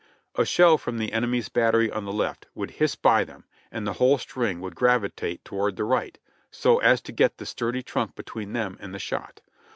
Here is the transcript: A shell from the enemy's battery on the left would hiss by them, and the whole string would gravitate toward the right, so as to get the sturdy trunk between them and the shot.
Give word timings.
A 0.33 0.45
shell 0.45 0.79
from 0.79 0.97
the 0.97 1.13
enemy's 1.13 1.47
battery 1.47 1.91
on 1.91 2.05
the 2.05 2.11
left 2.11 2.47
would 2.55 2.71
hiss 2.71 2.95
by 2.95 3.23
them, 3.23 3.43
and 3.71 3.85
the 3.85 3.93
whole 4.01 4.17
string 4.17 4.59
would 4.59 4.73
gravitate 4.75 5.45
toward 5.45 5.75
the 5.75 5.83
right, 5.83 6.17
so 6.49 6.79
as 6.79 7.01
to 7.01 7.11
get 7.11 7.37
the 7.37 7.45
sturdy 7.45 7.83
trunk 7.83 8.15
between 8.15 8.53
them 8.53 8.77
and 8.79 8.95
the 8.95 8.97
shot. 8.97 9.41